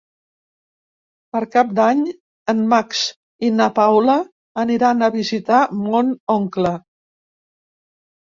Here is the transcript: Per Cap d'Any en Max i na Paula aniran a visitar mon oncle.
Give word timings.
Per 1.35 1.39
Cap 1.55 1.73
d'Any 1.79 1.99
en 2.53 2.63
Max 2.71 3.03
i 3.49 3.51
na 3.59 3.67
Paula 3.79 4.15
aniran 4.63 5.03
a 5.03 5.09
visitar 5.19 5.59
mon 5.85 6.09
oncle. 6.39 6.73